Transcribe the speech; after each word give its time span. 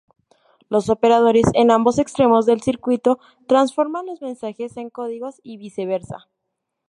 Los 0.67 0.89
operadores 0.89 1.45
en 1.53 1.69
ambos 1.69 1.99
extremos 1.99 2.47
del 2.47 2.61
circuito 2.63 3.19
transforman 3.47 4.07
los 4.07 4.19
mensajes 4.19 4.75
en 4.77 4.89
códigos 4.89 5.39
y 5.43 5.57
viceversa. 5.57 6.27